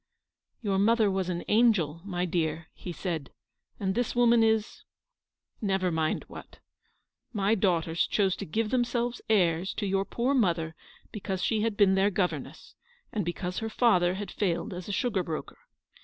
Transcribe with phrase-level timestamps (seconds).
[0.63, 3.29] "Your mother was an angel, my dear," he said;"
[3.79, 4.81] and this woman is—
[5.71, 6.57] never mind what.
[7.33, 10.73] My daughters chose to give themselves airs to your poor mother
[11.11, 12.73] because she had been their governess,
[13.11, 15.59] and because her father had failed as a sugar broker."